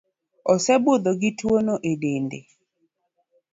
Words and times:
Osebudho 0.53 1.11
gi 1.21 1.31
tuo 1.39 1.57
no 1.65 1.75
e 1.89 1.91
dende 2.01 2.39